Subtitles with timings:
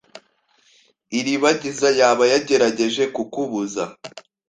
[1.19, 3.83] Iribagiza yaba yagerageje kukubuza.